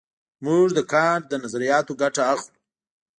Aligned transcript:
موږ 0.45 0.67
د 0.77 0.79
کانټ 0.91 1.23
له 1.31 1.37
نظریاتو 1.43 1.93
ګټه 2.01 2.21
اخلو. 2.33 2.53